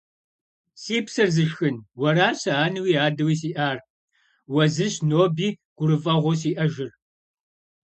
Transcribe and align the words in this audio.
Си 0.81 0.97
псэр 1.05 1.29
зышхын, 1.35 1.75
уэращ 1.99 2.37
сэ 2.43 2.51
анэуи 2.65 2.93
адэуи 3.05 3.35
сиӏар. 3.41 3.77
Уэ 4.53 4.63
зырщ 4.73 4.95
ноби 5.09 5.49
гурыфӏыгъуэу 5.77 6.37
сиӏэжыр. 6.41 6.91